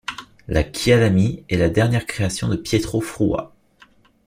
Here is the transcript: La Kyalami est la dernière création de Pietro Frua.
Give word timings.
La 0.47 0.63
Kyalami 0.63 1.43
est 1.47 1.57
la 1.59 1.69
dernière 1.69 2.07
création 2.07 2.47
de 2.47 2.55
Pietro 2.55 3.01
Frua. 3.01 3.53